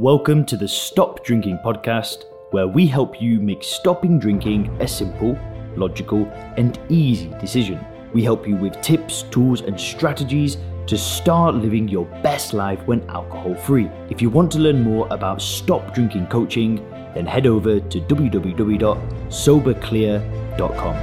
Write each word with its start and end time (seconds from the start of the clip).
Welcome 0.00 0.46
to 0.46 0.56
the 0.56 0.66
Stop 0.66 1.22
Drinking 1.24 1.60
Podcast, 1.62 2.24
where 2.52 2.66
we 2.66 2.86
help 2.86 3.20
you 3.20 3.38
make 3.38 3.62
stopping 3.62 4.18
drinking 4.18 4.74
a 4.80 4.88
simple, 4.88 5.38
logical, 5.76 6.24
and 6.56 6.80
easy 6.88 7.28
decision. 7.38 7.78
We 8.14 8.24
help 8.24 8.48
you 8.48 8.56
with 8.56 8.80
tips, 8.80 9.24
tools, 9.24 9.60
and 9.60 9.78
strategies 9.78 10.56
to 10.86 10.96
start 10.96 11.56
living 11.56 11.86
your 11.86 12.06
best 12.22 12.54
life 12.54 12.80
when 12.86 13.06
alcohol 13.10 13.54
free. 13.54 13.90
If 14.08 14.22
you 14.22 14.30
want 14.30 14.50
to 14.52 14.58
learn 14.58 14.82
more 14.82 15.06
about 15.10 15.42
stop 15.42 15.92
drinking 15.92 16.28
coaching, 16.28 16.76
then 17.12 17.26
head 17.26 17.46
over 17.46 17.78
to 17.78 18.00
www.soberclear.com. 18.00 20.96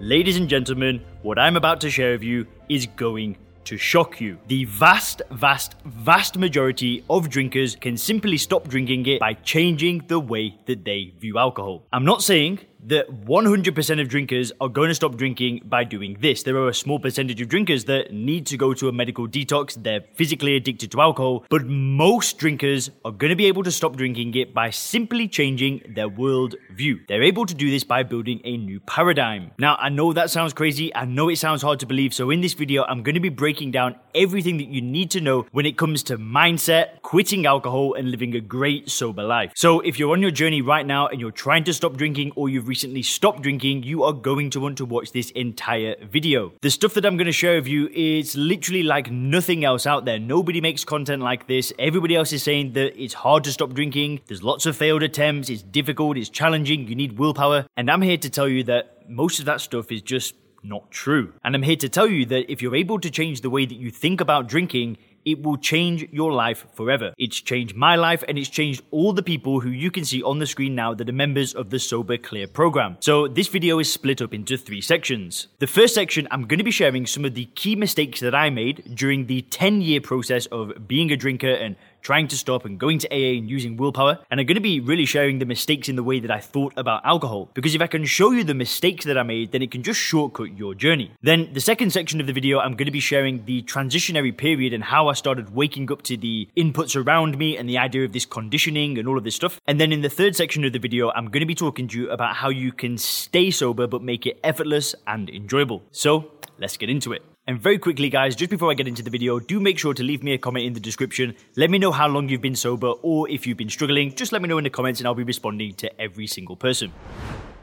Ladies 0.00 0.38
and 0.38 0.48
gentlemen, 0.48 1.04
what 1.20 1.38
I'm 1.38 1.58
about 1.58 1.82
to 1.82 1.90
share 1.90 2.12
with 2.12 2.22
you 2.22 2.46
is 2.70 2.86
going 2.86 3.36
to 3.68 3.76
shock 3.76 4.18
you. 4.18 4.38
The 4.48 4.64
vast, 4.64 5.20
vast, 5.30 5.74
vast 5.84 6.38
majority 6.38 7.04
of 7.10 7.28
drinkers 7.28 7.76
can 7.76 7.98
simply 7.98 8.38
stop 8.38 8.66
drinking 8.66 9.06
it 9.06 9.20
by 9.20 9.34
changing 9.34 10.04
the 10.08 10.18
way 10.18 10.56
that 10.66 10.86
they 10.86 11.12
view 11.18 11.36
alcohol. 11.36 11.84
I'm 11.92 12.04
not 12.04 12.22
saying 12.22 12.60
that 12.84 13.10
100% 13.26 14.00
of 14.00 14.08
drinkers 14.08 14.52
are 14.60 14.68
going 14.68 14.88
to 14.88 14.94
stop 14.94 15.16
drinking 15.16 15.62
by 15.64 15.84
doing 15.84 16.16
this. 16.20 16.42
There 16.42 16.56
are 16.56 16.68
a 16.68 16.74
small 16.74 16.98
percentage 16.98 17.40
of 17.40 17.48
drinkers 17.48 17.84
that 17.84 18.12
need 18.12 18.46
to 18.46 18.56
go 18.56 18.74
to 18.74 18.88
a 18.88 18.92
medical 18.92 19.26
detox. 19.26 19.82
They're 19.82 20.04
physically 20.14 20.56
addicted 20.56 20.90
to 20.92 21.00
alcohol, 21.00 21.44
but 21.50 21.66
most 21.66 22.38
drinkers 22.38 22.90
are 23.04 23.12
going 23.12 23.30
to 23.30 23.36
be 23.36 23.46
able 23.46 23.64
to 23.64 23.70
stop 23.70 23.96
drinking 23.96 24.34
it 24.36 24.54
by 24.54 24.70
simply 24.70 25.26
changing 25.28 25.82
their 25.94 26.08
world 26.08 26.54
view. 26.72 27.00
They're 27.08 27.22
able 27.22 27.46
to 27.46 27.54
do 27.54 27.70
this 27.70 27.84
by 27.84 28.02
building 28.02 28.40
a 28.44 28.56
new 28.56 28.80
paradigm. 28.80 29.50
Now, 29.58 29.76
I 29.76 29.88
know 29.88 30.12
that 30.12 30.30
sounds 30.30 30.52
crazy. 30.52 30.94
I 30.94 31.04
know 31.04 31.28
it 31.28 31.36
sounds 31.36 31.62
hard 31.62 31.80
to 31.80 31.86
believe. 31.86 32.14
So 32.14 32.30
in 32.30 32.40
this 32.40 32.54
video, 32.54 32.84
I'm 32.84 33.02
going 33.02 33.14
to 33.14 33.20
be 33.20 33.28
breaking 33.28 33.72
down 33.72 33.96
everything 34.14 34.58
that 34.58 34.68
you 34.68 34.80
need 34.80 35.10
to 35.12 35.20
know 35.20 35.46
when 35.52 35.66
it 35.66 35.76
comes 35.76 36.02
to 36.04 36.18
mindset, 36.18 37.02
quitting 37.02 37.46
alcohol, 37.46 37.94
and 37.94 38.10
living 38.10 38.34
a 38.34 38.40
great 38.40 38.88
sober 38.88 39.24
life. 39.24 39.52
So 39.56 39.80
if 39.80 39.98
you're 39.98 40.12
on 40.12 40.22
your 40.22 40.30
journey 40.30 40.62
right 40.62 40.86
now 40.86 41.08
and 41.08 41.20
you're 41.20 41.30
trying 41.30 41.64
to 41.64 41.74
stop 41.74 41.96
drinking 41.96 42.32
or 42.36 42.48
you've 42.48 42.67
recently 42.68 43.02
stopped 43.02 43.42
drinking, 43.42 43.82
you 43.82 44.04
are 44.04 44.12
going 44.12 44.50
to 44.50 44.60
want 44.60 44.76
to 44.78 44.84
watch 44.84 45.12
this 45.12 45.30
entire 45.30 45.96
video. 46.04 46.52
The 46.60 46.70
stuff 46.70 46.94
that 46.94 47.06
I'm 47.06 47.16
going 47.16 47.26
to 47.26 47.32
share 47.32 47.56
with 47.56 47.66
you 47.66 47.88
is 47.88 48.36
literally 48.36 48.82
like 48.82 49.10
nothing 49.10 49.64
else 49.64 49.86
out 49.86 50.04
there. 50.04 50.18
Nobody 50.18 50.60
makes 50.60 50.84
content 50.84 51.22
like 51.22 51.48
this. 51.48 51.72
Everybody 51.78 52.14
else 52.14 52.32
is 52.32 52.42
saying 52.42 52.74
that 52.74 53.02
it's 53.02 53.14
hard 53.14 53.42
to 53.44 53.52
stop 53.52 53.72
drinking. 53.72 54.20
There's 54.26 54.42
lots 54.42 54.66
of 54.66 54.76
failed 54.76 55.02
attempts. 55.02 55.48
It's 55.48 55.62
difficult. 55.62 56.16
It's 56.18 56.28
challenging. 56.28 56.86
You 56.86 56.94
need 56.94 57.18
willpower. 57.18 57.66
And 57.76 57.90
I'm 57.90 58.02
here 58.02 58.18
to 58.18 58.30
tell 58.30 58.48
you 58.48 58.62
that 58.64 59.08
most 59.08 59.40
of 59.40 59.46
that 59.46 59.60
stuff 59.60 59.90
is 59.90 60.02
just 60.02 60.34
not 60.62 60.90
true. 60.90 61.32
And 61.44 61.54
I'm 61.54 61.62
here 61.62 61.76
to 61.76 61.88
tell 61.88 62.06
you 62.06 62.26
that 62.26 62.50
if 62.50 62.60
you're 62.60 62.76
able 62.76 63.00
to 63.00 63.10
change 63.10 63.40
the 63.40 63.50
way 63.50 63.64
that 63.64 63.74
you 63.74 63.90
think 63.90 64.20
about 64.20 64.48
drinking, 64.48 64.98
it 65.28 65.42
will 65.42 65.58
change 65.58 66.06
your 66.10 66.32
life 66.32 66.64
forever. 66.72 67.12
It's 67.18 67.40
changed 67.40 67.76
my 67.76 67.96
life 67.96 68.24
and 68.26 68.38
it's 68.38 68.48
changed 68.48 68.82
all 68.90 69.12
the 69.12 69.22
people 69.22 69.60
who 69.60 69.68
you 69.68 69.90
can 69.90 70.04
see 70.04 70.22
on 70.22 70.38
the 70.38 70.46
screen 70.46 70.74
now 70.74 70.94
that 70.94 71.08
are 71.08 71.12
members 71.12 71.54
of 71.54 71.68
the 71.68 71.78
Sober 71.78 72.16
Clear 72.16 72.48
program. 72.48 72.96
So 73.00 73.28
this 73.28 73.48
video 73.48 73.78
is 73.78 73.92
split 73.92 74.22
up 74.22 74.32
into 74.32 74.56
three 74.56 74.80
sections. 74.80 75.48
The 75.58 75.66
first 75.66 75.94
section, 75.94 76.26
I'm 76.30 76.46
going 76.46 76.58
to 76.58 76.64
be 76.64 76.70
sharing 76.70 77.04
some 77.04 77.26
of 77.26 77.34
the 77.34 77.44
key 77.44 77.76
mistakes 77.76 78.20
that 78.20 78.34
I 78.34 78.48
made 78.48 78.94
during 78.94 79.26
the 79.26 79.42
10 79.42 79.82
year 79.82 80.00
process 80.00 80.46
of 80.46 80.88
being 80.88 81.12
a 81.12 81.16
drinker 81.16 81.52
and 81.52 81.76
trying 82.02 82.28
to 82.28 82.36
stop 82.36 82.64
and 82.64 82.78
going 82.78 82.98
to 82.98 83.08
AA 83.08 83.38
and 83.38 83.48
using 83.48 83.76
willpower. 83.76 84.18
And 84.30 84.40
I'm 84.40 84.46
going 84.46 84.56
to 84.56 84.60
be 84.60 84.80
really 84.80 85.06
sharing 85.06 85.38
the 85.38 85.44
mistakes 85.44 85.88
in 85.88 85.96
the 85.96 86.02
way 86.02 86.20
that 86.20 86.30
I 86.30 86.40
thought 86.40 86.72
about 86.76 87.04
alcohol. 87.04 87.50
Because 87.54 87.74
if 87.74 87.82
I 87.82 87.86
can 87.86 88.04
show 88.04 88.30
you 88.30 88.44
the 88.44 88.54
mistakes 88.54 89.04
that 89.04 89.18
I 89.18 89.22
made, 89.22 89.52
then 89.52 89.62
it 89.62 89.70
can 89.70 89.82
just 89.82 90.00
shortcut 90.00 90.56
your 90.56 90.74
journey. 90.74 91.12
Then 91.22 91.52
the 91.52 91.60
second 91.60 91.92
section 91.92 92.20
of 92.20 92.26
the 92.26 92.32
video, 92.32 92.58
I'm 92.58 92.76
going 92.76 92.86
to 92.86 92.92
be 92.92 93.00
sharing 93.00 93.44
the 93.44 93.62
transitionary 93.62 94.36
period 94.36 94.72
and 94.72 94.84
how 94.84 95.08
I 95.08 95.12
started 95.14 95.54
waking 95.54 95.90
up 95.92 96.02
to 96.02 96.16
the 96.16 96.48
inputs 96.56 96.96
around 96.96 97.38
me 97.38 97.56
and 97.56 97.68
the 97.68 97.78
idea 97.78 98.04
of 98.04 98.12
this 98.12 98.26
conditioning 98.26 98.98
and 98.98 99.08
all 99.08 99.18
of 99.18 99.24
this 99.24 99.34
stuff. 99.34 99.60
And 99.66 99.80
then 99.80 99.92
in 99.92 100.02
the 100.02 100.10
third 100.10 100.36
section 100.36 100.64
of 100.64 100.72
the 100.72 100.78
video, 100.78 101.10
I'm 101.10 101.26
going 101.26 101.40
to 101.40 101.46
be 101.46 101.54
talking 101.54 101.88
to 101.88 101.98
you 101.98 102.10
about 102.10 102.36
how 102.36 102.48
you 102.48 102.72
can 102.72 102.98
stay 102.98 103.50
sober 103.50 103.86
but 103.86 104.02
make 104.02 104.26
it 104.26 104.38
effortless 104.42 104.94
and 105.06 105.30
enjoyable. 105.30 105.82
So 105.90 106.32
let's 106.58 106.76
get 106.76 106.90
into 106.90 107.12
it. 107.12 107.22
And 107.48 107.58
very 107.58 107.78
quickly, 107.78 108.10
guys, 108.10 108.36
just 108.36 108.50
before 108.50 108.70
I 108.70 108.74
get 108.74 108.86
into 108.86 109.02
the 109.02 109.08
video, 109.08 109.40
do 109.40 109.58
make 109.58 109.78
sure 109.78 109.94
to 109.94 110.02
leave 110.02 110.22
me 110.22 110.34
a 110.34 110.38
comment 110.38 110.66
in 110.66 110.74
the 110.74 110.80
description. 110.80 111.34
Let 111.56 111.70
me 111.70 111.78
know 111.78 111.90
how 111.90 112.06
long 112.06 112.28
you've 112.28 112.42
been 112.42 112.54
sober, 112.54 112.88
or 112.88 113.26
if 113.30 113.46
you've 113.46 113.56
been 113.56 113.70
struggling, 113.70 114.14
just 114.14 114.32
let 114.32 114.42
me 114.42 114.48
know 114.50 114.58
in 114.58 114.64
the 114.64 114.70
comments 114.70 115.00
and 115.00 115.06
I'll 115.06 115.14
be 115.14 115.22
responding 115.22 115.72
to 115.76 115.98
every 115.98 116.26
single 116.26 116.56
person. 116.56 116.92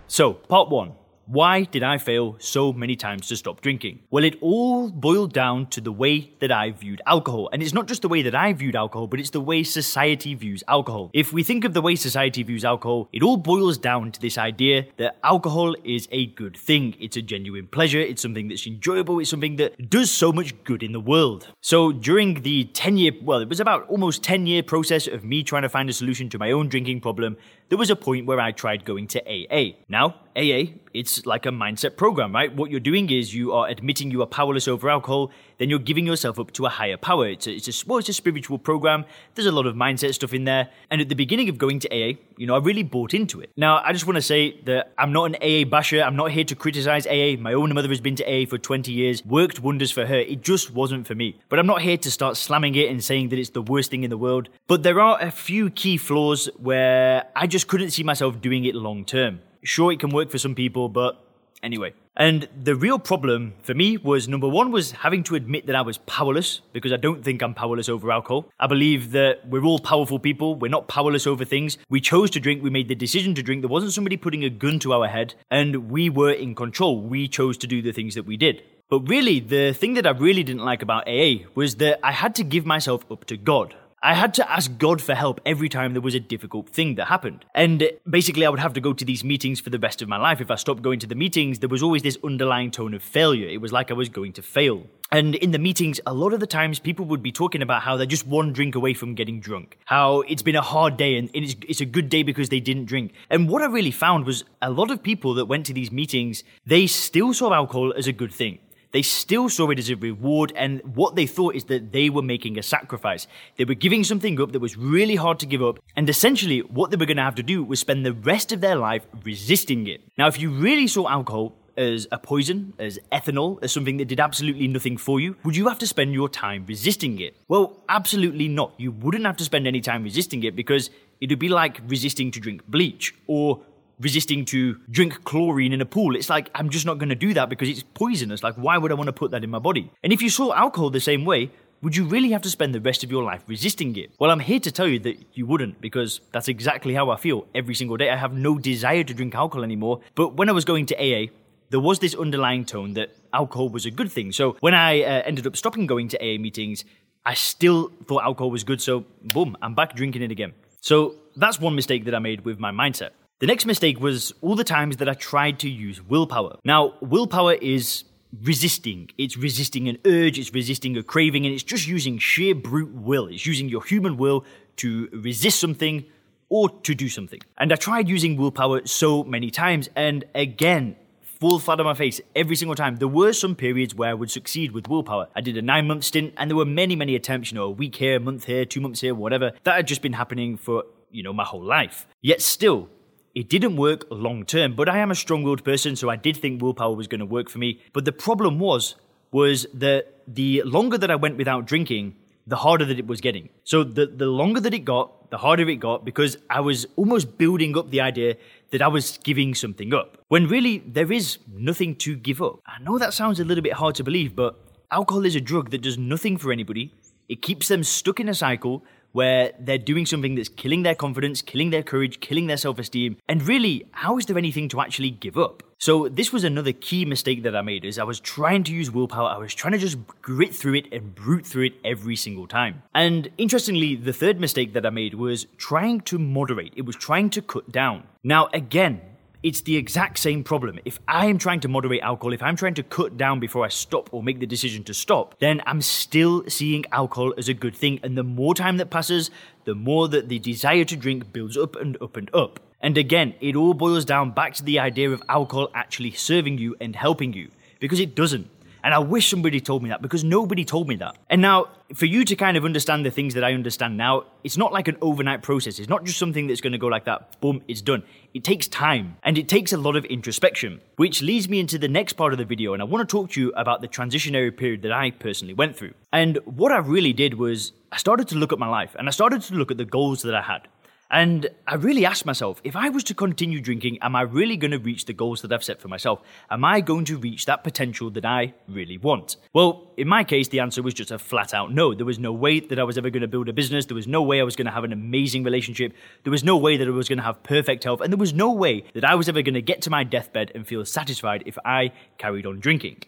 So, 0.07 0.33
part 0.33 0.69
one 0.69 0.93
why 1.27 1.63
did 1.63 1.83
I 1.83 1.97
fail 1.97 2.35
so 2.39 2.71
many 2.71 2.95
times 2.95 3.27
to 3.27 3.35
stop 3.35 3.61
drinking? 3.61 3.99
Well, 4.11 4.23
it 4.23 4.37
all 4.41 4.89
boiled 4.89 5.33
down 5.33 5.67
to 5.67 5.81
the 5.81 5.91
way 5.91 6.33
that 6.39 6.51
I 6.51 6.71
viewed 6.71 7.01
alcohol. 7.05 7.49
And 7.51 7.63
it's 7.63 7.73
not 7.73 7.87
just 7.87 8.01
the 8.01 8.09
way 8.09 8.21
that 8.21 8.35
I 8.35 8.53
viewed 8.53 8.75
alcohol, 8.75 9.07
but 9.07 9.19
it's 9.19 9.31
the 9.31 9.41
way 9.41 9.63
society 9.63 10.35
views 10.35 10.63
alcohol. 10.67 11.09
If 11.13 11.33
we 11.33 11.43
think 11.43 11.65
of 11.65 11.73
the 11.73 11.81
way 11.81 11.95
society 11.95 12.43
views 12.43 12.63
alcohol, 12.63 13.09
it 13.11 13.23
all 13.23 13.37
boils 13.37 13.77
down 13.77 14.11
to 14.11 14.21
this 14.21 14.37
idea 14.37 14.85
that 14.97 15.17
alcohol 15.23 15.75
is 15.83 16.07
a 16.11 16.27
good 16.27 16.55
thing. 16.55 16.95
It's 16.99 17.17
a 17.17 17.21
genuine 17.21 17.67
pleasure. 17.67 17.99
It's 17.99 18.21
something 18.21 18.47
that's 18.47 18.67
enjoyable. 18.67 19.19
It's 19.19 19.29
something 19.29 19.55
that 19.55 19.89
does 19.89 20.11
so 20.11 20.31
much 20.31 20.63
good 20.63 20.83
in 20.83 20.91
the 20.91 20.99
world. 20.99 21.47
So 21.61 21.91
during 21.91 22.41
the 22.43 22.65
10 22.65 22.97
year, 22.97 23.11
well, 23.21 23.39
it 23.39 23.49
was 23.49 23.59
about 23.59 23.87
almost 23.89 24.23
10 24.23 24.47
year 24.47 24.63
process 24.63 25.07
of 25.07 25.23
me 25.23 25.43
trying 25.43 25.63
to 25.63 25.69
find 25.69 25.89
a 25.89 25.93
solution 25.93 26.29
to 26.29 26.37
my 26.37 26.51
own 26.51 26.69
drinking 26.69 27.01
problem, 27.01 27.37
there 27.69 27.77
was 27.77 27.89
a 27.89 27.95
point 27.95 28.25
where 28.25 28.39
I 28.39 28.51
tried 28.51 28.85
going 28.85 29.07
to 29.07 29.21
AA. 29.27 29.77
Now, 29.89 30.15
AA, 30.35 30.75
it's 30.93 31.14
like 31.25 31.45
a 31.45 31.49
mindset 31.49 31.97
program, 31.97 32.33
right? 32.33 32.55
What 32.55 32.71
you're 32.71 32.79
doing 32.79 33.09
is 33.09 33.33
you 33.33 33.53
are 33.53 33.67
admitting 33.67 34.11
you 34.11 34.21
are 34.21 34.27
powerless 34.27 34.67
over 34.67 34.89
alcohol, 34.89 35.31
then 35.57 35.69
you're 35.69 35.79
giving 35.79 36.05
yourself 36.05 36.39
up 36.39 36.51
to 36.53 36.65
a 36.65 36.69
higher 36.69 36.97
power. 36.97 37.27
It's 37.29 37.47
a, 37.47 37.53
it's 37.53 37.67
a, 37.67 37.87
well, 37.87 37.99
it's 37.99 38.09
a 38.09 38.13
spiritual 38.13 38.57
program. 38.57 39.05
There's 39.35 39.45
a 39.45 39.51
lot 39.51 39.65
of 39.65 39.75
mindset 39.75 40.13
stuff 40.13 40.33
in 40.33 40.43
there. 40.45 40.69
And 40.89 41.01
at 41.01 41.09
the 41.09 41.15
beginning 41.15 41.49
of 41.49 41.57
going 41.57 41.79
to 41.79 41.89
AA, 41.89 42.17
you 42.37 42.47
know, 42.47 42.55
I 42.55 42.59
really 42.59 42.83
bought 42.83 43.13
into 43.13 43.39
it. 43.41 43.51
Now, 43.55 43.81
I 43.83 43.93
just 43.93 44.05
want 44.05 44.15
to 44.15 44.21
say 44.21 44.59
that 44.61 44.93
I'm 44.97 45.13
not 45.13 45.25
an 45.25 45.35
AA 45.41 45.67
basher. 45.69 46.01
I'm 46.01 46.15
not 46.15 46.31
here 46.31 46.43
to 46.43 46.55
criticize 46.55 47.07
AA. 47.07 47.35
My 47.39 47.53
own 47.53 47.73
mother 47.73 47.89
has 47.89 48.01
been 48.01 48.15
to 48.17 48.25
AA 48.25 48.45
for 48.45 48.57
20 48.57 48.91
years, 48.91 49.25
worked 49.25 49.59
wonders 49.59 49.91
for 49.91 50.05
her. 50.05 50.19
It 50.19 50.41
just 50.41 50.71
wasn't 50.71 51.07
for 51.07 51.15
me. 51.15 51.39
But 51.49 51.59
I'm 51.59 51.67
not 51.67 51.81
here 51.81 51.97
to 51.97 52.11
start 52.11 52.37
slamming 52.37 52.75
it 52.75 52.89
and 52.89 53.03
saying 53.03 53.29
that 53.29 53.39
it's 53.39 53.51
the 53.51 53.61
worst 53.61 53.91
thing 53.91 54.03
in 54.03 54.09
the 54.09 54.17
world. 54.17 54.49
But 54.67 54.83
there 54.83 54.99
are 54.99 55.17
a 55.21 55.31
few 55.31 55.69
key 55.69 55.97
flaws 55.97 56.49
where 56.57 57.25
I 57.35 57.47
just 57.47 57.67
couldn't 57.67 57.91
see 57.91 58.03
myself 58.03 58.41
doing 58.41 58.65
it 58.65 58.75
long 58.75 59.05
term. 59.05 59.41
Sure, 59.65 59.91
it 59.91 59.99
can 59.99 60.11
work 60.11 60.29
for 60.29 60.37
some 60.37 60.53
people, 60.53 60.89
but 60.89 61.21
anyway. 61.63 61.93
And 62.17 62.47
the 62.63 62.75
real 62.75 62.99
problem 62.99 63.55
for 63.63 63.73
me 63.73 63.97
was 63.97 64.27
number 64.27 64.47
one 64.47 64.71
was 64.71 64.91
having 64.91 65.23
to 65.23 65.35
admit 65.35 65.65
that 65.65 65.75
I 65.75 65.81
was 65.81 65.97
powerless 65.97 66.61
because 66.71 66.93
I 66.93 66.97
don't 66.97 67.23
think 67.25 67.41
I'm 67.41 67.53
powerless 67.53 67.89
over 67.89 68.09
alcohol. 68.11 68.47
I 68.59 68.67
believe 68.67 69.11
that 69.11 69.49
we're 69.49 69.65
all 69.65 69.79
powerful 69.79 70.19
people. 70.19 70.55
We're 70.55 70.69
not 70.69 70.87
powerless 70.87 71.27
over 71.27 71.43
things. 71.43 71.77
We 71.89 71.99
chose 71.99 72.29
to 72.31 72.39
drink. 72.39 72.63
We 72.63 72.69
made 72.69 72.87
the 72.87 72.95
decision 72.95 73.35
to 73.35 73.43
drink. 73.43 73.63
There 73.63 73.69
wasn't 73.69 73.91
somebody 73.91 74.15
putting 74.15 74.45
a 74.45 74.49
gun 74.49 74.79
to 74.79 74.93
our 74.93 75.07
head 75.07 75.33
and 75.51 75.89
we 75.89 76.09
were 76.09 76.31
in 76.31 76.55
control. 76.55 77.01
We 77.01 77.27
chose 77.27 77.57
to 77.57 77.67
do 77.67 77.81
the 77.81 77.91
things 77.91 78.15
that 78.15 78.25
we 78.25 78.37
did. 78.37 78.61
But 78.87 78.99
really, 79.09 79.39
the 79.39 79.73
thing 79.73 79.95
that 79.95 80.05
I 80.05 80.11
really 80.11 80.43
didn't 80.43 80.63
like 80.63 80.83
about 80.83 81.09
AA 81.09 81.47
was 81.55 81.77
that 81.77 81.99
I 82.03 82.11
had 82.11 82.35
to 82.35 82.43
give 82.43 82.65
myself 82.67 83.03
up 83.11 83.25
to 83.25 83.35
God. 83.35 83.75
I 84.05 84.13
had 84.13 84.35
to 84.35 84.51
ask 84.51 84.77
God 84.77 85.01
for 85.01 85.15
help 85.15 85.41
every 85.47 85.67
time 85.67 85.93
there 85.93 86.01
was 86.01 86.13
a 86.13 86.19
difficult 86.19 86.69
thing 86.69 86.93
that 86.93 87.05
happened. 87.05 87.43
And 87.55 87.89
basically, 88.07 88.45
I 88.45 88.49
would 88.49 88.59
have 88.59 88.73
to 88.73 88.79
go 88.79 88.93
to 88.93 89.03
these 89.03 89.23
meetings 89.23 89.59
for 89.59 89.71
the 89.71 89.79
rest 89.79 89.99
of 90.03 90.07
my 90.07 90.17
life. 90.17 90.39
If 90.39 90.51
I 90.51 90.55
stopped 90.57 90.83
going 90.83 90.99
to 90.99 91.07
the 91.07 91.15
meetings, 91.15 91.57
there 91.57 91.69
was 91.69 91.81
always 91.81 92.03
this 92.03 92.15
underlying 92.23 92.69
tone 92.69 92.93
of 92.93 93.01
failure. 93.01 93.47
It 93.47 93.61
was 93.61 93.71
like 93.71 93.89
I 93.89 93.95
was 93.95 94.09
going 94.09 94.33
to 94.33 94.43
fail. 94.43 94.83
And 95.11 95.33
in 95.33 95.49
the 95.49 95.57
meetings, 95.57 95.99
a 96.05 96.13
lot 96.13 96.33
of 96.33 96.39
the 96.39 96.45
times 96.45 96.77
people 96.77 97.05
would 97.05 97.23
be 97.23 97.31
talking 97.31 97.63
about 97.63 97.81
how 97.81 97.97
they're 97.97 98.05
just 98.05 98.27
one 98.27 98.53
drink 98.53 98.75
away 98.75 98.93
from 98.93 99.15
getting 99.15 99.39
drunk. 99.39 99.75
How 99.85 100.21
it's 100.21 100.43
been 100.43 100.55
a 100.55 100.61
hard 100.61 100.97
day 100.97 101.17
and 101.17 101.31
it's, 101.33 101.55
it's 101.67 101.81
a 101.81 101.85
good 101.85 102.07
day 102.07 102.21
because 102.21 102.49
they 102.49 102.59
didn't 102.59 102.85
drink. 102.85 103.11
And 103.31 103.49
what 103.49 103.63
I 103.63 103.65
really 103.65 103.89
found 103.89 104.25
was 104.25 104.43
a 104.61 104.69
lot 104.69 104.91
of 104.91 105.01
people 105.01 105.33
that 105.33 105.45
went 105.45 105.65
to 105.65 105.73
these 105.73 105.91
meetings, 105.91 106.43
they 106.63 106.85
still 106.85 107.33
saw 107.33 107.55
alcohol 107.55 107.91
as 107.97 108.05
a 108.05 108.13
good 108.13 108.31
thing 108.31 108.59
they 108.95 109.01
still 109.01 109.49
saw 109.49 109.69
it 109.71 109.77
as 109.77 109.89
a 109.89 109.95
reward, 109.97 110.53
and 110.55 110.81
what 110.95 111.17
they 111.17 111.27
thought 111.27 111.53
is 111.53 111.65
that 111.65 111.91
they 111.91 112.09
were 112.09 112.21
making 112.21 112.57
a 112.57 112.63
sacrifice. 112.63 113.27
They 113.57 113.65
were 113.65 113.73
giving 113.73 114.05
something 114.05 114.39
up 114.39 114.53
that 114.53 114.61
was 114.61 114.77
really 114.77 115.17
hard 115.17 115.37
to 115.39 115.45
give 115.45 115.61
up, 115.61 115.79
and 115.97 116.09
essentially 116.09 116.59
what 116.59 116.91
they 116.91 116.95
were 116.95 117.05
going 117.05 117.17
to 117.17 117.23
have 117.23 117.35
to 117.35 117.43
do 117.43 117.61
was 117.61 117.81
spend 117.81 118.05
the 118.05 118.13
rest 118.13 118.53
of 118.53 118.61
their 118.61 118.77
life 118.77 119.05
resisting 119.25 119.85
it. 119.87 119.99
Now, 120.17 120.27
if 120.27 120.39
you 120.39 120.49
really 120.49 120.87
saw 120.87 121.09
alcohol 121.09 121.57
as 121.75 122.07
a 122.13 122.17
poison, 122.17 122.71
as 122.79 122.97
ethanol, 123.11 123.61
as 123.61 123.73
something 123.73 123.97
that 123.97 124.07
did 124.07 124.21
absolutely 124.21 124.69
nothing 124.69 124.95
for 124.95 125.19
you, 125.19 125.35
would 125.43 125.57
you 125.57 125.67
have 125.67 125.79
to 125.79 125.87
spend 125.87 126.13
your 126.13 126.29
time 126.29 126.63
resisting 126.65 127.19
it? 127.19 127.35
Well, 127.49 127.83
absolutely 127.89 128.47
not. 128.47 128.75
You 128.77 128.93
wouldn't 128.93 129.25
have 129.25 129.35
to 129.35 129.43
spend 129.43 129.67
any 129.67 129.81
time 129.81 130.03
resisting 130.03 130.41
it 130.45 130.55
because 130.55 130.89
it 131.19 131.29
would 131.29 131.39
be 131.39 131.49
like 131.49 131.81
resisting 131.85 132.31
to 132.31 132.39
drink 132.39 132.65
bleach 132.69 133.13
or 133.27 133.59
resisting 133.99 134.45
to 134.45 134.75
drink 134.89 135.23
chlorine 135.23 135.73
in 135.73 135.81
a 135.81 135.85
pool. 135.85 136.15
It's 136.15 136.29
like, 136.29 136.49
I'm 136.55 136.69
just 136.69 136.85
not 136.85 136.97
going 136.97 137.09
to 137.09 137.15
do 137.15 137.33
that 137.33 137.49
because 137.49 137.69
it's 137.69 137.83
poisonous. 137.83 138.43
Like, 138.43 138.55
why 138.55 138.77
would 138.77 138.91
I 138.91 138.95
want 138.95 139.07
to 139.07 139.13
put 139.13 139.31
that 139.31 139.43
in 139.43 139.49
my 139.49 139.59
body? 139.59 139.91
And 140.03 140.11
if 140.11 140.21
you 140.21 140.29
saw 140.29 140.53
alcohol 140.53 140.89
the 140.89 140.99
same 140.99 141.25
way, 141.25 141.51
would 141.81 141.95
you 141.95 142.05
really 142.05 142.31
have 142.31 142.41
to 142.41 142.49
spend 142.49 142.73
the 142.73 142.81
rest 142.81 143.03
of 143.03 143.11
your 143.11 143.23
life 143.23 143.43
resisting 143.47 143.95
it? 143.95 144.11
Well, 144.19 144.31
I'm 144.31 144.39
here 144.39 144.59
to 144.59 144.71
tell 144.71 144.87
you 144.87 144.99
that 144.99 145.17
you 145.33 145.45
wouldn't 145.45 145.81
because 145.81 146.21
that's 146.31 146.47
exactly 146.47 146.93
how 146.93 147.09
I 147.09 147.17
feel 147.17 147.47
every 147.53 147.75
single 147.75 147.97
day. 147.97 148.09
I 148.09 148.15
have 148.15 148.33
no 148.33 148.57
desire 148.57 149.03
to 149.03 149.13
drink 149.13 149.35
alcohol 149.35 149.63
anymore. 149.63 150.01
But 150.15 150.35
when 150.35 150.49
I 150.49 150.53
was 150.53 150.65
going 150.65 150.85
to 150.87 150.95
AA, 150.95 151.27
there 151.69 151.79
was 151.79 151.99
this 151.99 152.15
underlying 152.15 152.65
tone 152.65 152.93
that 152.93 153.11
alcohol 153.33 153.69
was 153.69 153.85
a 153.85 153.91
good 153.91 154.11
thing. 154.11 154.31
So 154.31 154.57
when 154.61 154.73
I 154.73 155.01
uh, 155.01 155.21
ended 155.25 155.45
up 155.45 155.55
stopping 155.55 155.85
going 155.85 156.07
to 156.09 156.17
AA 156.19 156.39
meetings, 156.39 156.85
I 157.25 157.33
still 157.33 157.91
thought 158.05 158.23
alcohol 158.23 158.51
was 158.51 158.63
good, 158.63 158.81
so 158.81 159.05
boom, 159.23 159.57
I'm 159.61 159.73
back 159.73 159.95
drinking 159.95 160.21
it 160.21 160.31
again. 160.31 160.53
So 160.81 161.15
that's 161.35 161.59
one 161.59 161.75
mistake 161.75 162.05
that 162.05 162.13
I 162.13 162.19
made 162.19 162.45
with 162.45 162.59
my 162.59 162.71
mindset. 162.71 163.09
The 163.39 163.47
next 163.47 163.65
mistake 163.65 163.99
was 163.99 164.33
all 164.39 164.55
the 164.55 164.63
times 164.63 164.95
that 164.97 165.09
I 165.09 165.13
tried 165.13 165.59
to 165.59 165.69
use 165.69 166.01
willpower. 166.01 166.57
Now, 166.63 166.93
willpower 167.01 167.55
is 167.55 168.05
resisting. 168.41 169.09
It's 169.17 169.35
resisting 169.35 169.89
an 169.89 169.97
urge, 170.05 170.39
it's 170.39 170.53
resisting 170.53 170.95
a 170.95 171.03
craving, 171.03 171.45
and 171.45 171.53
it's 171.53 171.61
just 171.63 171.85
using 171.85 172.17
sheer 172.17 172.55
brute 172.55 172.93
will. 172.93 173.27
It's 173.27 173.45
using 173.45 173.67
your 173.67 173.83
human 173.83 174.15
will 174.15 174.45
to 174.77 175.09
resist 175.11 175.59
something 175.59 176.05
or 176.47 176.69
to 176.69 176.95
do 176.95 177.09
something. 177.09 177.41
And 177.57 177.73
I 177.73 177.75
tried 177.75 178.07
using 178.07 178.37
willpower 178.37 178.87
so 178.87 179.25
many 179.25 179.51
times, 179.51 179.89
and 179.97 180.23
again, 180.33 180.95
full 181.21 181.59
flat 181.59 181.81
on 181.81 181.85
my 181.85 181.93
face 181.93 182.21
every 182.37 182.55
single 182.55 182.75
time. 182.75 182.95
There 182.95 183.09
were 183.09 183.33
some 183.33 183.53
periods 183.53 183.93
where 183.93 184.11
I 184.11 184.13
would 184.13 184.31
succeed 184.31 184.71
with 184.71 184.87
willpower. 184.87 185.27
I 185.35 185.41
did 185.41 185.57
a 185.57 185.61
nine 185.61 185.87
month 185.87 186.05
stint, 186.05 186.33
and 186.37 186.49
there 186.49 186.55
were 186.55 186.63
many, 186.63 186.95
many 186.95 187.15
attempts, 187.15 187.51
you 187.51 187.55
know, 187.55 187.65
a 187.65 187.69
week 187.69 187.97
here, 187.97 188.15
a 188.15 188.19
month 188.21 188.45
here, 188.45 188.63
two 188.63 188.79
months 188.79 189.01
here, 189.01 189.13
whatever, 189.13 189.51
that 189.63 189.75
had 189.75 189.87
just 189.87 190.01
been 190.01 190.13
happening 190.13 190.55
for, 190.55 190.85
you 191.11 191.21
know, 191.21 191.33
my 191.33 191.43
whole 191.43 191.63
life. 191.63 192.07
Yet 192.21 192.41
still, 192.41 192.87
it 193.35 193.49
didn't 193.49 193.75
work 193.75 194.05
long 194.09 194.45
term, 194.45 194.75
but 194.75 194.87
I 194.87 194.99
am 194.99 195.11
a 195.11 195.15
strong-willed 195.15 195.65
person, 195.65 195.97
so 195.97 196.09
I 196.09 196.15
did 196.15 196.37
think 196.37 196.61
willpower 196.61 196.95
was 196.95 197.07
going 197.07 197.19
to 197.19 197.25
work 197.25 197.49
for 197.49 197.59
me. 197.59 197.81
But 197.91 198.05
the 198.05 198.13
problem 198.13 198.59
was, 198.59 198.95
was 199.31 199.67
that 199.73 200.13
the 200.25 200.63
longer 200.63 200.97
that 200.97 201.11
I 201.11 201.15
went 201.15 201.35
without 201.35 201.65
drinking, 201.65 202.15
the 202.47 202.55
harder 202.55 202.85
that 202.85 202.97
it 202.97 203.07
was 203.07 203.19
getting. 203.19 203.49
So 203.65 203.83
the, 203.83 204.05
the 204.05 204.27
longer 204.27 204.61
that 204.61 204.73
it 204.73 204.85
got, 204.85 205.29
the 205.31 205.37
harder 205.37 205.67
it 205.69 205.77
got 205.77 206.05
because 206.05 206.37
I 206.49 206.61
was 206.61 206.85
almost 206.95 207.37
building 207.37 207.77
up 207.77 207.89
the 207.89 207.99
idea 207.99 208.37
that 208.71 208.81
I 208.81 208.87
was 208.87 209.17
giving 209.23 209.53
something 209.53 209.93
up. 209.93 210.17
When 210.29 210.47
really 210.47 210.77
there 210.79 211.11
is 211.11 211.39
nothing 211.51 211.95
to 211.97 212.15
give 212.15 212.41
up. 212.41 212.59
I 212.65 212.81
know 212.81 212.97
that 212.97 213.13
sounds 213.13 213.39
a 213.39 213.43
little 213.43 213.63
bit 213.63 213.73
hard 213.73 213.95
to 213.95 214.03
believe, 214.03 214.35
but 214.35 214.57
alcohol 214.91 215.25
is 215.25 215.35
a 215.35 215.41
drug 215.41 215.71
that 215.71 215.81
does 215.81 215.97
nothing 215.97 216.37
for 216.37 216.51
anybody. 216.51 216.93
It 217.27 217.41
keeps 217.41 217.67
them 217.67 217.83
stuck 217.83 218.19
in 218.19 218.29
a 218.29 218.33
cycle 218.33 218.83
where 219.15 219.53
they're 219.57 219.77
doing 219.77 220.05
something 220.05 220.35
that's 220.35 220.49
killing 220.49 220.83
their 220.83 220.93
confidence, 220.93 221.41
killing 221.41 221.69
their 221.69 221.81
courage, 221.81 222.19
killing 222.19 222.47
their 222.47 222.57
self 222.57 222.77
esteem. 222.77 223.15
And 223.29 223.47
really, 223.47 223.85
how 223.91 224.17
is 224.17 224.25
there 224.25 224.37
anything 224.37 224.67
to 224.69 224.81
actually 224.81 225.11
give 225.11 225.37
up? 225.37 225.63
So 225.77 226.09
this 226.09 226.33
was 226.33 226.43
another 226.43 226.73
key 226.73 227.05
mistake 227.05 227.43
that 227.43 227.55
I 227.55 227.61
made 227.61 227.85
is 227.85 227.97
I 227.97 228.03
was 228.03 228.19
trying 228.19 228.65
to 228.65 228.73
use 228.73 228.91
willpower. 228.91 229.29
I 229.29 229.37
was 229.37 229.53
trying 229.53 229.71
to 229.71 229.77
just 229.77 229.97
grit 230.21 230.53
through 230.53 230.75
it 230.75 230.91
and 230.91 231.15
brute 231.15 231.45
through 231.45 231.67
it 231.67 231.75
every 231.85 232.17
single 232.17 232.45
time. 232.45 232.83
And 232.93 233.29
interestingly, 233.37 233.95
the 233.95 234.11
third 234.11 234.37
mistake 234.37 234.73
that 234.73 234.85
I 234.85 234.89
made 234.89 235.13
was 235.13 235.47
trying 235.57 236.01
to 236.01 236.19
moderate. 236.19 236.73
It 236.75 236.85
was 236.85 236.97
trying 236.97 237.29
to 237.31 237.41
cut 237.41 237.71
down. 237.71 238.03
Now, 238.21 238.49
again, 238.51 238.99
it's 239.45 239.61
the 239.61 239.77
exact 239.77 240.17
same 240.17 240.43
problem. 240.43 240.79
If 240.85 240.97
I 241.07 241.27
am 241.27 241.37
trying 241.37 241.59
to 241.59 241.67
moderate 241.67 242.01
alcohol, 242.01 242.33
if 242.33 242.41
I'm 242.41 242.55
trying 242.55 242.73
to 242.73 242.83
cut 242.83 243.15
down 243.15 243.39
before 243.39 243.63
I 243.63 243.67
stop 243.69 244.11
or 244.11 244.23
make 244.23 244.39
the 244.39 244.47
decision 244.47 244.83
to 244.85 244.93
stop, 244.95 245.37
then 245.37 245.61
I'm 245.67 245.83
still 245.83 246.43
seeing 246.47 246.83
alcohol 246.91 247.31
as 247.37 247.47
a 247.47 247.53
good 247.53 247.75
thing. 247.75 247.99
And 248.01 248.17
the 248.17 248.23
more 248.23 248.55
time 248.55 248.77
that 248.77 248.89
passes, 248.89 249.29
the 249.65 249.75
more 249.75 250.07
that 250.07 250.29
the 250.29 250.39
desire 250.39 250.83
to 250.85 250.95
drink 250.95 251.31
builds 251.31 251.57
up 251.57 251.75
and 251.75 251.95
up 252.01 252.17
and 252.17 252.33
up. 252.33 252.59
And 252.81 252.97
again, 252.97 253.35
it 253.39 253.55
all 253.55 253.75
boils 253.75 254.03
down 254.03 254.31
back 254.31 254.55
to 254.55 254.63
the 254.63 254.79
idea 254.79 255.11
of 255.11 255.21
alcohol 255.29 255.69
actually 255.75 256.13
serving 256.13 256.57
you 256.57 256.75
and 256.81 256.95
helping 256.95 257.33
you, 257.33 257.51
because 257.79 257.99
it 257.99 258.15
doesn't. 258.15 258.49
And 258.85 258.93
I 258.93 258.99
wish 258.99 259.31
somebody 259.31 259.59
told 259.59 259.81
me 259.81 259.89
that 259.89 260.03
because 260.03 260.23
nobody 260.23 260.63
told 260.63 260.87
me 260.87 260.95
that. 260.97 261.17
And 261.27 261.41
now, 261.41 261.69
for 261.95 262.05
you 262.05 262.23
to 262.23 262.35
kind 262.35 262.55
of 262.55 262.65
understand 262.65 263.03
the 263.03 263.09
things 263.09 263.33
that 263.33 263.43
I 263.43 263.53
understand 263.53 263.97
now, 263.97 264.25
it's 264.43 264.57
not 264.57 264.71
like 264.71 264.87
an 264.87 264.95
overnight 265.01 265.41
process. 265.41 265.79
It's 265.79 265.89
not 265.89 266.03
just 266.03 266.19
something 266.19 266.45
that's 266.45 266.61
going 266.61 266.73
to 266.73 266.77
go 266.77 266.85
like 266.85 267.05
that, 267.05 267.41
boom, 267.41 267.63
it's 267.67 267.81
done. 267.81 268.03
It 268.35 268.43
takes 268.43 268.67
time 268.67 269.17
and 269.23 269.39
it 269.39 269.49
takes 269.49 269.73
a 269.73 269.77
lot 269.77 269.95
of 269.95 270.05
introspection, 270.05 270.81
which 270.97 271.23
leads 271.23 271.49
me 271.49 271.59
into 271.59 271.79
the 271.79 271.87
next 271.87 272.13
part 272.13 272.31
of 272.31 272.37
the 272.37 272.45
video. 272.45 272.73
And 272.73 272.81
I 272.81 272.85
want 272.85 273.09
to 273.09 273.11
talk 273.11 273.31
to 273.31 273.41
you 273.41 273.51
about 273.55 273.81
the 273.81 273.87
transitionary 273.87 274.55
period 274.55 274.83
that 274.83 274.91
I 274.91 275.09
personally 275.09 275.55
went 275.55 275.75
through. 275.75 275.95
And 276.13 276.37
what 276.45 276.71
I 276.71 276.77
really 276.77 277.11
did 277.11 277.33
was 277.39 277.71
I 277.91 277.97
started 277.97 278.27
to 278.27 278.35
look 278.35 278.53
at 278.53 278.59
my 278.59 278.67
life 278.67 278.95
and 278.99 279.07
I 279.07 279.11
started 279.11 279.41
to 279.41 279.55
look 279.55 279.71
at 279.71 279.77
the 279.77 279.85
goals 279.85 280.21
that 280.21 280.35
I 280.35 280.43
had. 280.43 280.67
And 281.11 281.47
I 281.67 281.75
really 281.75 282.05
asked 282.05 282.25
myself, 282.25 282.59
if 282.63 282.75
I 282.75 282.89
was 282.89 283.03
to 283.05 283.13
continue 283.13 283.61
drinking, 283.61 283.99
am 284.01 284.15
I 284.15 284.21
really 284.21 284.57
going 284.57 284.71
to 284.71 284.79
reach 284.79 285.05
the 285.05 285.13
goals 285.13 285.43
that 285.43 285.53
I've 285.53 285.63
set 285.63 285.79
for 285.79 285.87
myself? 285.87 286.21
Am 286.49 286.65
I 286.65 286.81
going 286.81 287.05
to 287.05 287.17
reach 287.17 287.45
that 287.45 287.63
potential 287.63 288.09
that 288.11 288.25
I 288.25 288.55
really 288.67 288.97
want? 288.97 289.37
Well, 289.53 289.91
in 289.97 290.07
my 290.07 290.23
case, 290.23 290.47
the 290.47 290.61
answer 290.61 290.81
was 290.81 290.95
just 290.95 291.11
a 291.11 291.19
flat 291.19 291.53
out 291.53 291.71
no. 291.71 291.93
There 291.93 292.07
was 292.07 292.17
no 292.17 292.33
way 292.33 292.59
that 292.59 292.79
I 292.79 292.83
was 292.83 292.97
ever 292.97 293.11
going 293.11 293.21
to 293.21 293.27
build 293.27 293.49
a 293.49 293.53
business. 293.53 293.85
There 293.85 293.95
was 293.95 294.07
no 294.07 294.23
way 294.23 294.39
I 294.39 294.43
was 294.43 294.55
going 294.55 294.65
to 294.65 294.71
have 294.71 294.83
an 294.83 294.93
amazing 294.93 295.43
relationship. 295.43 295.93
There 296.23 296.31
was 296.31 296.43
no 296.43 296.57
way 296.57 296.77
that 296.77 296.87
I 296.87 296.91
was 296.91 297.07
going 297.07 297.19
to 297.19 297.23
have 297.23 297.43
perfect 297.43 297.83
health. 297.83 298.01
And 298.01 298.11
there 298.11 298.17
was 298.17 298.33
no 298.33 298.51
way 298.51 298.83
that 298.95 299.05
I 299.05 299.13
was 299.13 299.29
ever 299.29 299.43
going 299.43 299.53
to 299.53 299.61
get 299.61 299.83
to 299.83 299.91
my 299.91 300.03
deathbed 300.03 300.51
and 300.55 300.65
feel 300.65 300.83
satisfied 300.85 301.43
if 301.45 301.57
I 301.63 301.91
carried 302.17 302.47
on 302.47 302.59
drinking. 302.59 303.03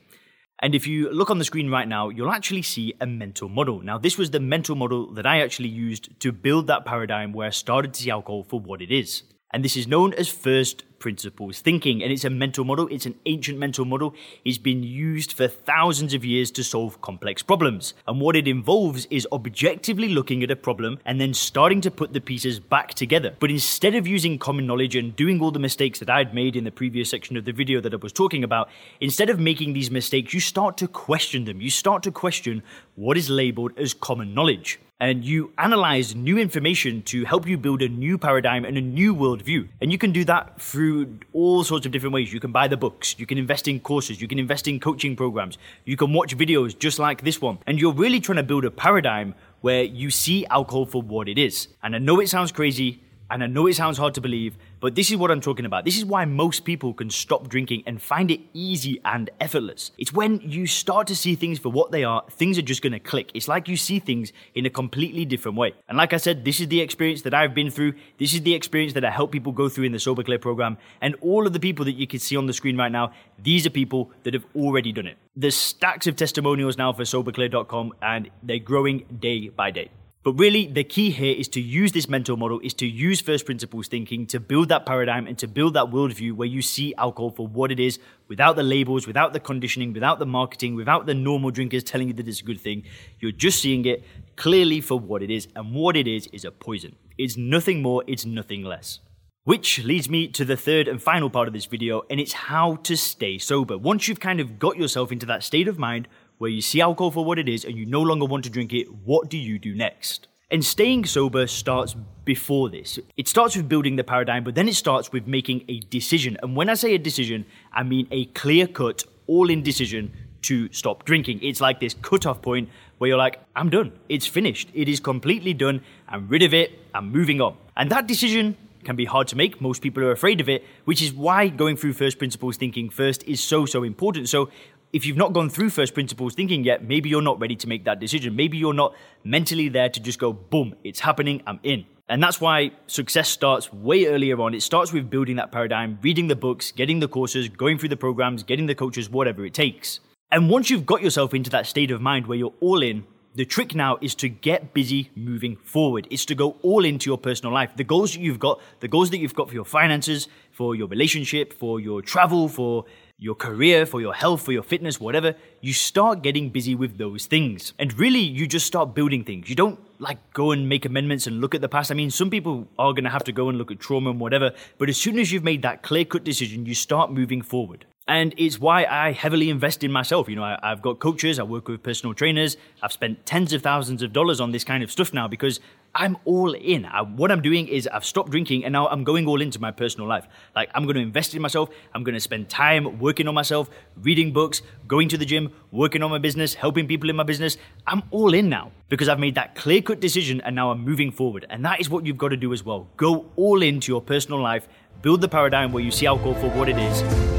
And 0.60 0.74
if 0.74 0.88
you 0.88 1.12
look 1.12 1.30
on 1.30 1.38
the 1.38 1.46
screen 1.46 1.70
right 1.70 1.88
now, 1.88 2.10
you'll 2.10 2.32
actually 2.32 2.64
see 2.64 2.94
a 3.00 3.06
mental 3.06 3.48
model. 3.48 3.82
Now, 3.82 4.00
this 4.00 4.18
was 4.18 4.32
the 4.32 4.40
mental 4.40 4.76
model 4.76 5.14
that 5.14 5.26
I 5.26 5.42
actually 5.42 5.70
used 5.70 6.20
to 6.22 6.32
build 6.32 6.66
that 6.68 6.84
paradigm 6.84 7.32
where 7.32 7.48
I 7.48 7.52
started 7.52 7.94
to 7.94 8.02
see 8.02 8.10
alcohol 8.10 8.44
for 8.44 8.60
what 8.60 8.82
it 8.82 8.92
is. 8.92 9.22
And 9.54 9.64
this 9.64 9.78
is 9.78 9.88
known 9.88 10.14
as 10.16 10.28
first 10.28 10.84
principles 11.00 11.60
thinking. 11.60 12.04
And 12.04 12.12
it's 12.12 12.26
a 12.26 12.30
mental 12.30 12.64
model, 12.64 12.88
it's 12.90 13.06
an 13.06 13.16
ancient 13.26 13.58
mental 13.58 13.86
model. 13.86 14.14
It's 14.44 14.58
been 14.58 14.84
used 14.84 15.34
for 15.34 15.48
thousands 15.48 16.14
of 16.14 16.26
years 16.26 16.52
to 16.52 16.64
solve 16.64 17.02
complex 17.02 17.44
problems. 17.44 17.94
And 18.08 18.22
what 18.22 18.36
it 18.36 18.48
involves 18.48 19.06
is 19.10 19.28
objectively 19.32 20.10
looking 20.10 20.44
at 20.44 20.52
a 20.52 20.56
problem 20.56 21.00
and 21.06 21.20
then 21.20 21.34
starting 21.34 21.82
to 21.82 21.92
put 21.92 22.14
the 22.14 22.22
pieces 22.22 22.60
back 22.60 22.94
together. 22.94 23.36
But 23.40 23.52
instead 23.52 23.96
of 23.96 24.08
using 24.08 24.38
common 24.38 24.68
knowledge 24.68 24.96
and 24.96 25.16
doing 25.16 25.42
all 25.42 25.52
the 25.52 25.60
mistakes 25.60 26.00
that 26.00 26.10
I'd 26.10 26.34
made 26.34 26.56
in 26.56 26.64
the 26.64 26.72
previous 26.72 27.10
section 27.10 27.38
of 27.38 27.46
the 27.46 27.52
video 27.52 27.82
that 27.82 27.94
I 27.94 27.98
was 27.98 28.14
talking 28.14 28.44
about, 28.44 28.70
instead 29.02 29.30
of 29.30 29.40
making 29.40 29.74
these 29.74 29.92
mistakes, 29.92 30.34
you 30.34 30.40
start 30.40 30.78
to 30.78 30.88
question 30.88 31.46
them. 31.46 31.62
You 31.62 31.70
start 31.70 32.04
to 32.04 32.12
question 32.12 32.64
what 32.96 33.18
is 33.18 33.30
labeled 33.30 33.72
as 33.78 33.94
common 33.94 34.34
knowledge 34.34 34.80
and 35.00 35.24
you 35.24 35.54
analyze 35.58 36.16
new 36.16 36.38
information 36.38 37.04
to 37.04 37.24
help 37.26 37.48
you 37.48 37.58
build 37.58 37.82
a 37.82 37.88
new 37.88 38.18
paradigm 38.18 38.66
and 38.66 38.78
a 38.78 38.82
new 38.82 39.14
worldview. 39.14 39.68
And 39.80 39.92
you 39.92 39.98
can 39.98 40.12
do 40.12 40.26
that 40.26 40.60
through 40.88 41.20
all 41.34 41.66
sorts 41.66 41.86
of 41.86 41.92
different 41.92 42.14
ways. 42.14 42.32
You 42.32 42.40
can 42.40 42.54
buy 42.54 42.68
the 42.70 42.78
books, 42.78 43.20
you 43.20 43.26
can 43.26 43.38
invest 43.38 43.68
in 43.68 43.80
courses, 43.82 44.22
you 44.22 44.28
can 44.28 44.40
invest 44.40 44.68
in 44.70 44.80
coaching 44.80 45.18
programs, 45.18 45.58
you 45.84 45.98
can 45.98 46.14
watch 46.14 46.38
videos 46.38 46.78
just 46.80 46.98
like 46.98 47.24
this 47.24 47.42
one. 47.42 47.58
And 47.68 47.78
you're 47.80 47.92
really 47.92 48.22
trying 48.22 48.38
to 48.38 48.44
build 48.44 48.64
a 48.64 48.72
paradigm 48.72 49.36
where 49.62 49.84
you 49.84 50.10
see 50.10 50.46
alcohol 50.46 50.86
for 50.86 51.02
what 51.02 51.28
it 51.28 51.38
is. 51.38 51.68
And 51.84 51.94
I 51.94 52.00
know 52.00 52.22
it 52.22 52.30
sounds 52.30 52.54
crazy, 52.54 53.02
and 53.30 53.44
I 53.44 53.48
know 53.48 53.68
it 53.68 53.76
sounds 53.76 53.98
hard 53.98 54.14
to 54.16 54.22
believe, 54.22 54.58
but 54.80 54.96
this 54.96 55.12
is 55.12 55.18
what 55.18 55.32
I'm 55.32 55.42
talking 55.42 55.66
about. 55.66 55.86
This 55.86 55.98
is 55.98 56.06
why 56.06 56.26
most 56.26 56.66
people 56.66 56.94
can 56.94 57.10
stop 57.10 57.50
drinking 57.50 57.84
and 57.86 58.02
find 58.02 58.32
it 58.32 58.40
easy 58.54 59.02
and 59.04 59.30
effortless. 59.40 59.92
It's 59.98 60.14
when 60.14 60.40
you 60.42 60.68
start 60.68 61.08
to 61.08 61.16
see 61.16 61.36
things 61.36 61.60
for 61.60 61.70
what 61.70 61.92
they 61.92 62.04
are, 62.04 62.24
things 62.30 62.58
are 62.58 62.62
just 62.62 62.82
gonna 62.82 63.00
click. 63.00 63.32
It's 63.34 63.48
like 63.48 63.68
you 63.68 63.76
see 63.78 64.00
things 64.00 64.32
in 64.56 64.66
a 64.66 64.70
completely 64.70 65.26
different 65.26 65.58
way. 65.58 65.74
And 65.90 65.98
like 65.98 66.14
I 66.14 66.18
said, 66.18 66.46
this 66.46 66.60
is 66.60 66.68
the 66.68 66.82
experience 66.82 67.24
that 67.24 67.34
I've 67.34 67.54
been 67.54 67.70
through. 67.70 67.94
This 68.18 68.34
is 68.34 68.42
the 68.42 68.54
experience 68.54 68.94
that 68.94 69.04
I 69.04 69.12
help 69.12 69.32
people 69.32 69.52
go 69.52 69.70
through 69.70 69.86
in 69.86 69.92
the 69.92 70.00
Sober 70.00 70.24
Clear 70.24 70.40
program. 70.40 70.78
And 71.02 71.16
all 71.22 71.46
of 71.46 71.54
the 71.54 71.60
people 71.60 71.86
that 71.86 71.94
you 71.94 72.08
can 72.08 72.20
see 72.20 72.38
on 72.38 72.46
the 72.46 72.54
screen 72.54 72.78
right 72.78 72.92
now, 72.92 73.12
these 73.42 73.66
are 73.66 73.72
people 73.72 74.12
that 74.24 74.34
have 74.34 74.46
already 74.56 74.92
done 74.92 75.08
it. 75.08 75.18
There's 75.36 75.56
stacks 75.56 76.08
of 76.08 76.16
testimonials 76.16 76.78
now 76.78 76.94
for 76.94 77.04
soberclear.com 77.04 77.94
and 78.02 78.30
they're 78.42 78.60
growing 78.60 79.06
day 79.20 79.50
by 79.50 79.72
day. 79.72 79.92
But 80.28 80.34
really, 80.34 80.68
the 80.68 80.84
key 80.84 81.12
here 81.12 81.34
is 81.34 81.48
to 81.48 81.62
use 81.62 81.94
this 81.94 82.10
mental 82.10 82.36
model, 82.36 82.60
is 82.62 82.74
to 82.74 82.86
use 82.86 83.22
first 83.22 83.46
principles 83.46 83.88
thinking 83.88 84.28
to 84.28 84.42
build 84.42 84.68
that 84.68 84.86
paradigm 84.86 85.26
and 85.26 85.38
to 85.38 85.48
build 85.48 85.76
that 85.76 85.86
worldview 85.86 86.34
where 86.34 86.50
you 86.50 86.62
see 86.62 86.94
alcohol 86.96 87.30
for 87.30 87.48
what 87.48 87.72
it 87.72 87.80
is 87.80 87.98
without 88.28 88.58
the 88.58 88.64
labels, 88.64 89.08
without 89.08 89.32
the 89.32 89.40
conditioning, 89.40 89.94
without 89.94 90.20
the 90.20 90.26
marketing, 90.26 90.76
without 90.76 91.06
the 91.06 91.14
normal 91.14 91.50
drinkers 91.50 91.82
telling 91.82 92.10
you 92.10 92.14
that 92.16 92.28
it's 92.28 92.42
a 92.42 92.44
good 92.44 92.60
thing. 92.60 92.84
You're 93.22 93.32
just 93.32 93.62
seeing 93.62 93.86
it 93.86 94.04
clearly 94.36 94.82
for 94.82 95.00
what 95.00 95.24
it 95.24 95.32
is. 95.32 95.48
And 95.56 95.74
what 95.74 95.96
it 95.96 96.10
is 96.10 96.28
is 96.34 96.44
a 96.44 96.52
poison. 96.52 96.98
It's 97.18 97.38
nothing 97.38 97.82
more, 97.82 98.04
it's 98.06 98.26
nothing 98.26 98.66
less. 98.66 99.00
Which 99.46 99.86
leads 99.86 100.10
me 100.10 100.28
to 100.28 100.44
the 100.44 100.58
third 100.58 100.90
and 100.90 101.02
final 101.02 101.30
part 101.30 101.48
of 101.48 101.54
this 101.54 101.68
video, 101.68 102.02
and 102.10 102.20
it's 102.20 102.34
how 102.34 102.76
to 102.84 102.98
stay 102.98 103.38
sober. 103.38 103.78
Once 103.78 104.10
you've 104.10 104.20
kind 104.20 104.42
of 104.42 104.60
got 104.60 104.76
yourself 104.76 105.10
into 105.10 105.26
that 105.28 105.42
state 105.42 105.70
of 105.70 105.80
mind 105.80 106.10
where 106.38 106.52
you 106.52 106.62
see 106.62 106.82
alcohol 106.82 107.12
for 107.12 107.26
what 107.26 107.40
it 107.40 107.50
is 107.50 107.66
and 107.66 107.76
you 107.76 107.86
no 107.86 108.02
longer 108.02 108.26
want 108.26 108.44
to 108.44 108.50
drink 108.50 108.74
it, 108.74 108.88
what 109.06 109.30
do 109.30 109.38
you 109.38 109.58
do 109.60 109.76
next? 109.76 110.28
And 110.50 110.64
staying 110.64 111.06
sober 111.06 111.46
starts 111.48 111.96
before 112.24 112.70
this. 112.70 113.00
It 113.18 113.28
starts 113.28 113.58
with 113.58 113.68
building 113.68 113.98
the 113.98 114.04
paradigm, 114.04 114.44
but 114.44 114.56
then 114.56 114.70
it 114.70 114.76
starts 114.76 115.12
with 115.12 115.28
making 115.28 115.66
a 115.68 115.80
decision. 115.80 116.38
And 116.42 116.56
when 116.56 116.70
I 116.70 116.76
say 116.76 116.94
a 116.94 116.98
decision, 116.98 117.46
I 117.74 117.84
mean 117.84 118.08
a 118.12 118.26
clear 118.26 118.66
cut, 118.68 119.04
all 119.28 119.50
in 119.50 119.62
decision 119.62 120.14
to 120.44 120.72
stop 120.72 121.04
drinking. 121.04 121.40
It's 121.42 121.60
like 121.60 121.82
this 121.82 121.96
cut-off 121.96 122.42
point 122.42 122.70
where 122.98 123.10
you're 123.10 123.18
like, 123.18 123.42
I'm 123.56 123.70
done. 123.70 123.92
It's 124.08 124.26
finished. 124.26 124.70
It 124.74 124.88
is 124.88 125.02
completely 125.02 125.54
done. 125.54 125.82
I'm 126.08 126.30
rid 126.30 126.44
of 126.44 126.54
it. 126.54 126.80
I'm 126.94 127.12
moving 127.12 127.42
on. 127.42 127.58
And 127.76 127.92
that 127.92 128.08
decision 128.08 128.56
can 128.86 128.96
be 128.96 129.04
hard 129.04 129.28
to 129.28 129.36
make. 129.36 129.60
Most 129.60 129.82
people 129.82 130.02
are 130.04 130.12
afraid 130.12 130.40
of 130.40 130.48
it, 130.48 130.64
which 130.86 131.02
is 131.02 131.12
why 131.12 131.50
going 131.50 131.76
through 131.76 131.94
first 131.94 132.18
principles 132.18 132.56
thinking 132.56 132.90
first 132.90 133.24
is 133.24 133.42
so, 133.42 133.66
so 133.66 133.84
important. 133.84 134.30
So 134.30 134.50
if 134.94 135.06
you've 135.06 135.18
not 135.18 135.34
gone 135.34 135.50
through 135.50 135.70
first 135.70 135.94
principles 135.94 136.34
thinking 136.34 136.64
yet, 136.64 136.84
maybe 136.84 137.10
you're 137.10 137.22
not 137.22 137.40
ready 137.40 137.56
to 137.56 137.68
make 137.68 137.86
that 137.86 138.00
decision. 138.00 138.36
Maybe 138.36 138.58
you're 138.58 138.74
not 138.74 138.96
mentally 139.24 139.70
there 139.70 139.90
to 139.90 140.00
just 140.00 140.20
go, 140.20 140.34
boom, 140.34 140.76
it's 140.84 141.00
happening, 141.00 141.42
I'm 141.46 141.60
in. 141.64 141.86
And 142.10 142.24
that's 142.24 142.40
why 142.40 142.72
success 142.88 143.28
starts 143.28 143.72
way 143.74 144.06
earlier 144.06 144.40
on. 144.40 144.54
It 144.54 144.62
starts 144.62 144.94
with 144.94 145.10
building 145.10 145.36
that 145.36 145.52
paradigm, 145.52 146.00
reading 146.02 146.28
the 146.28 146.38
books, 146.38 146.72
getting 146.72 147.00
the 147.00 147.08
courses, 147.08 147.50
going 147.50 147.78
through 147.78 147.90
the 147.90 147.98
programs, 147.98 148.44
getting 148.44 148.66
the 148.66 148.76
coaches, 148.76 149.10
whatever 149.10 149.46
it 149.46 149.54
takes. 149.54 150.00
And 150.32 150.50
once 150.50 150.70
you've 150.70 150.86
got 150.86 151.02
yourself 151.02 151.34
into 151.34 151.50
that 151.50 151.68
state 151.68 151.92
of 151.92 152.02
mind 152.02 152.28
where 152.28 152.38
you're 152.38 152.54
all 152.62 152.82
in, 152.82 153.06
The 153.38 153.46
trick 153.46 153.76
now 153.76 154.00
is 154.02 154.16
to 154.16 154.30
get 154.30 154.74
busy 154.74 155.12
moving 155.16 155.58
forward. 155.58 156.08
It's 156.10 156.26
to 156.26 156.34
go 156.34 156.58
all 156.64 156.84
into 156.84 157.08
your 157.08 157.20
personal 157.20 157.54
life. 157.54 157.70
The 157.76 157.84
goals 157.84 158.14
that 158.14 158.20
you've 158.20 158.40
got, 158.40 158.60
the 158.80 158.88
goals 158.88 159.12
that 159.12 159.20
you've 159.20 159.36
got 159.36 159.50
for 159.50 159.54
your 159.54 159.64
finances, 159.64 160.28
for 160.50 160.74
your 160.74 160.88
relationship, 160.88 161.54
for 161.54 161.80
your 161.80 162.02
travel, 162.02 162.50
for 162.50 162.86
your 163.20 163.36
career, 163.36 163.86
for 163.86 164.02
your 164.02 164.16
health, 164.16 164.42
for 164.42 164.54
your 164.54 164.64
fitness, 164.64 165.00
whatever, 165.00 165.36
you 165.62 165.72
start 165.72 166.24
getting 166.24 166.50
busy 166.50 166.74
with 166.74 166.98
those 166.98 167.28
things. 167.28 167.74
And 167.78 167.94
really, 168.00 168.22
you 168.22 168.48
just 168.48 168.66
start 168.66 168.96
building 168.96 169.24
things. 169.24 169.48
You 169.52 169.56
don't 169.56 169.80
like 170.00 170.18
go 170.34 170.50
and 170.50 170.68
make 170.68 170.86
amendments 170.86 171.28
and 171.28 171.40
look 171.40 171.54
at 171.54 171.62
the 171.62 171.70
past. 171.70 171.92
I 171.92 171.94
mean, 171.94 172.10
some 172.10 172.32
people 172.32 172.68
are 172.80 172.92
going 172.92 173.04
to 173.04 173.12
have 173.12 173.24
to 173.26 173.32
go 173.32 173.50
and 173.50 173.60
look 173.60 173.72
at 173.72 173.80
trauma 173.80 174.10
and 174.10 174.20
whatever, 174.20 174.52
but 174.80 174.90
as 174.90 174.98
soon 174.98 175.20
as 175.20 175.32
you've 175.32 175.44
made 175.44 175.62
that 175.62 175.84
clear 175.84 176.06
cut 176.06 176.24
decision, 176.24 176.66
you 176.66 176.74
start 176.74 177.12
moving 177.12 177.44
forward. 177.44 177.86
And 178.08 178.34
it's 178.38 178.58
why 178.58 178.86
I 178.86 179.12
heavily 179.12 179.50
invest 179.50 179.84
in 179.84 179.92
myself. 179.92 180.30
You 180.30 180.38
know, 180.38 180.44
I, 180.44 180.58
have 180.64 180.82
got 180.82 181.00
coaches, 181.00 181.40
I 181.40 181.44
work 181.44 181.68
with 181.68 181.84
personal 181.84 182.14
trainers. 182.14 182.56
I've 182.82 182.94
spent 182.94 183.26
tens 183.26 183.52
of 183.52 183.62
thousands 183.62 184.02
of 184.02 184.14
dollars 184.14 184.40
on 184.40 184.52
this 184.52 184.64
kind 184.64 184.82
of 184.82 184.90
stuff 184.90 185.14
now 185.14 185.28
because 185.28 185.60
I'm 185.94 186.18
all 186.24 186.54
in. 186.54 186.86
I, 186.86 187.02
what 187.02 187.32
I'm 187.32 187.42
doing 187.42 187.68
is 187.68 187.86
I've 187.88 188.06
stopped 188.06 188.30
drinking 188.30 188.64
and 188.64 188.72
now 188.72 188.88
I'm 188.88 189.04
going 189.04 189.28
all 189.28 189.42
into 189.42 189.60
my 189.60 189.72
personal 189.72 190.08
life. 190.08 190.26
Like, 190.56 190.70
I'm 190.74 190.84
going 190.84 190.96
to 190.96 191.02
invest 191.02 191.36
in 191.36 191.42
myself. 191.42 191.70
I'm 191.94 192.06
going 192.06 192.14
to 192.14 192.22
spend 192.22 192.48
time 192.48 192.98
working 192.98 193.28
on 193.28 193.34
myself, 193.34 193.70
reading 194.02 194.32
books, 194.32 194.62
going 194.88 195.10
to 195.10 195.18
the 195.18 195.26
gym, 195.26 195.52
working 195.72 196.02
on 196.02 196.10
my 196.10 196.20
business, 196.20 196.54
helping 196.54 196.88
people 196.88 197.10
in 197.10 197.16
my 197.18 197.24
business. 197.24 197.58
I'm 197.86 198.04
all 198.12 198.34
in 198.34 198.48
now 198.48 198.72
because 198.88 199.10
I've 199.10 199.20
made 199.20 199.36
that 199.36 199.56
clear 199.56 199.82
cut 199.82 200.00
decision 200.00 200.40
and 200.42 200.56
now 200.56 200.72
I'm 200.72 200.80
moving 200.80 201.12
forward. 201.12 201.46
And 201.50 201.66
that 201.66 201.82
is 201.82 201.90
what 201.90 202.06
you've 202.06 202.18
got 202.18 202.30
to 202.30 202.38
do 202.38 202.54
as 202.54 202.64
well. 202.64 202.88
Go 202.96 203.30
all 203.36 203.62
into 203.62 203.92
your 203.92 204.02
personal 204.02 204.42
life, 204.42 204.70
build 205.02 205.20
the 205.20 205.28
paradigm 205.28 205.74
where 205.74 205.84
you 205.84 205.92
see 205.92 206.06
alcohol 206.06 206.36
for 206.36 206.50
what 206.58 206.70
it 206.70 206.78
is 206.78 207.37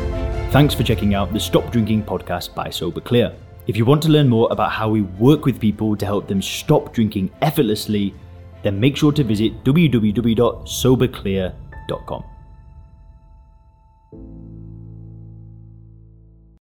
Thanks 0.51 0.73
for 0.73 0.83
checking 0.83 1.15
out 1.15 1.35
the 1.35 1.39
Stop 1.39 1.71
Drinking 1.71 2.05
podcast 2.05 2.55
by 2.55 2.71
Sober 2.71 3.03
Clear. 3.03 3.35
If 3.67 3.77
you 3.77 3.85
want 3.85 4.01
to 4.05 4.09
learn 4.09 4.31
more 4.31 4.49
about 4.51 4.73
how 4.73 4.89
we 4.89 5.03
work 5.03 5.45
with 5.45 5.61
people 5.61 5.95
to 5.95 6.07
help 6.07 6.27
them 6.27 6.41
stop 6.41 6.95
drinking 6.95 7.31
effortlessly, 7.43 8.15
then 8.63 8.81
make 8.81 8.97
sure 8.97 9.13
to 9.13 9.23
visit 9.23 9.63
www.soberclear.com. 9.63 12.25